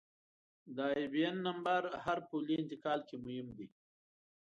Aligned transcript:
د 0.75 0.77
آیبياېن 0.97 1.35
نمبر 1.47 1.81
هر 2.05 2.17
پولي 2.29 2.55
انتقال 2.59 2.99
کې 3.07 3.15
مهم 3.25 3.47
دی. 3.57 3.67